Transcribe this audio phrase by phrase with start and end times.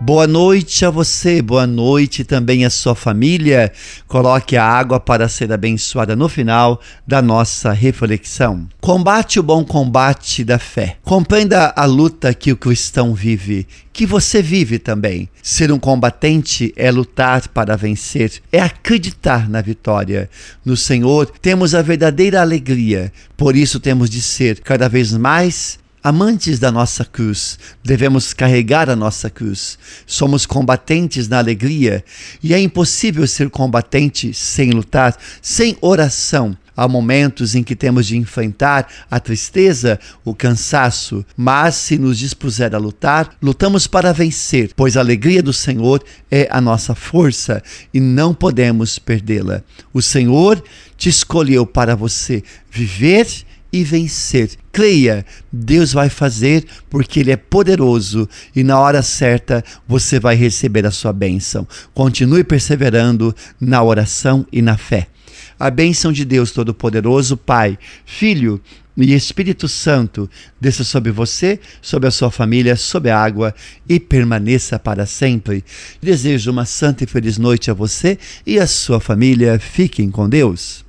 [0.00, 3.72] Boa noite a você, boa noite também à sua família.
[4.06, 8.68] Coloque a água para ser abençoada no final da nossa reflexão.
[8.80, 10.98] Combate o bom combate da fé.
[11.02, 15.28] Compreenda a luta que o cristão vive, que você vive também.
[15.42, 20.30] Ser um combatente é lutar para vencer, é acreditar na vitória.
[20.64, 26.60] No Senhor temos a verdadeira alegria, por isso temos de ser cada vez mais Amantes
[26.60, 29.78] da nossa cruz, devemos carregar a nossa cruz.
[30.06, 32.04] Somos combatentes na alegria
[32.42, 36.56] e é impossível ser combatente sem lutar, sem oração.
[36.76, 42.72] Há momentos em que temos de enfrentar a tristeza, o cansaço, mas se nos dispuser
[42.72, 47.60] a lutar, lutamos para vencer, pois a alegria do Senhor é a nossa força
[47.92, 49.64] e não podemos perdê-la.
[49.92, 50.62] O Senhor
[50.96, 53.26] te escolheu para você viver
[53.72, 54.50] e vencer.
[54.72, 60.86] Creia, Deus vai fazer porque Ele é poderoso e na hora certa você vai receber
[60.86, 61.66] a sua bênção.
[61.94, 65.08] Continue perseverando na oração e na fé.
[65.58, 67.76] A bênção de Deus Todo-Poderoso, Pai,
[68.06, 68.60] Filho
[68.96, 70.28] e Espírito Santo
[70.60, 73.54] desça sobre você, sobre a sua família, sobre a água
[73.88, 75.64] e permaneça para sempre.
[76.00, 79.58] Desejo uma santa e feliz noite a você e a sua família.
[79.58, 80.87] Fiquem com Deus.